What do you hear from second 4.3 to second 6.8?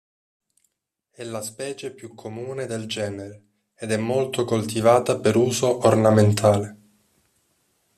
coltivata per uso ornamentale.